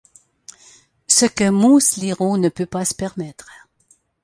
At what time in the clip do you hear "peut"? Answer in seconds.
2.49-2.65